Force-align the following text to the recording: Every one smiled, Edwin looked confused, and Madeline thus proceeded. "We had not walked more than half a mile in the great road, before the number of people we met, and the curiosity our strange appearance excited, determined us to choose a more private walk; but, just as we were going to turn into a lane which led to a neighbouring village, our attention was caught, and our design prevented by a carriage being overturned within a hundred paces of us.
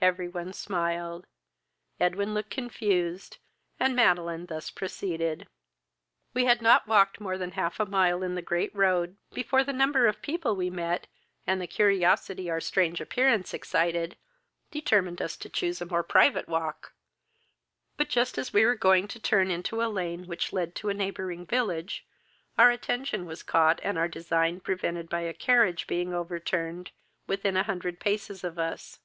Every 0.00 0.26
one 0.26 0.54
smiled, 0.54 1.26
Edwin 2.00 2.32
looked 2.32 2.48
confused, 2.48 3.36
and 3.78 3.94
Madeline 3.94 4.46
thus 4.46 4.70
proceeded. 4.70 5.48
"We 6.32 6.46
had 6.46 6.62
not 6.62 6.88
walked 6.88 7.20
more 7.20 7.36
than 7.36 7.50
half 7.50 7.78
a 7.78 7.84
mile 7.84 8.22
in 8.22 8.36
the 8.36 8.40
great 8.40 8.74
road, 8.74 9.18
before 9.34 9.62
the 9.62 9.74
number 9.74 10.06
of 10.06 10.22
people 10.22 10.56
we 10.56 10.70
met, 10.70 11.08
and 11.46 11.60
the 11.60 11.66
curiosity 11.66 12.48
our 12.48 12.58
strange 12.62 13.02
appearance 13.02 13.52
excited, 13.52 14.16
determined 14.70 15.20
us 15.20 15.36
to 15.36 15.50
choose 15.50 15.82
a 15.82 15.84
more 15.84 16.02
private 16.02 16.48
walk; 16.48 16.94
but, 17.98 18.08
just 18.08 18.38
as 18.38 18.54
we 18.54 18.64
were 18.64 18.74
going 18.74 19.06
to 19.08 19.20
turn 19.20 19.50
into 19.50 19.82
a 19.82 19.92
lane 19.92 20.26
which 20.26 20.54
led 20.54 20.74
to 20.76 20.88
a 20.88 20.94
neighbouring 20.94 21.44
village, 21.44 22.06
our 22.56 22.70
attention 22.70 23.26
was 23.26 23.42
caught, 23.42 23.78
and 23.82 23.98
our 23.98 24.08
design 24.08 24.58
prevented 24.58 25.10
by 25.10 25.20
a 25.20 25.34
carriage 25.34 25.86
being 25.86 26.14
overturned 26.14 26.92
within 27.26 27.58
a 27.58 27.64
hundred 27.64 28.00
paces 28.00 28.42
of 28.42 28.58
us. 28.58 29.00